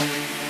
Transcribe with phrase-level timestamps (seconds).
[0.00, 0.48] Mm-hmm.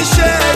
[0.00, 0.49] Michel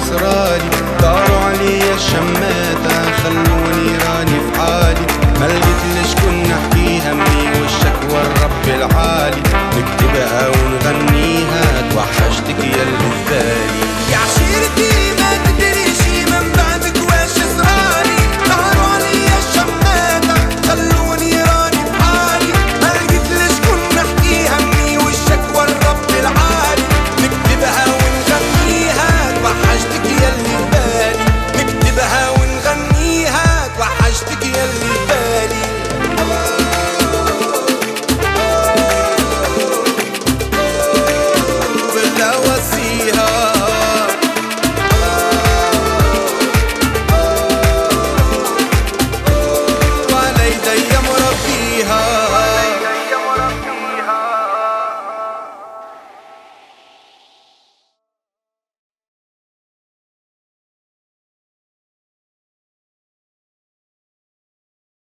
[0.00, 0.68] صرالي
[1.00, 5.06] داروا عليا الشماتة خلوني راني في حالي.
[5.40, 9.42] ما ليش كنا نحكي همي والشكوى الرب العالي.
[9.76, 13.11] نكتبها ونغنيها توحشتك يا اللي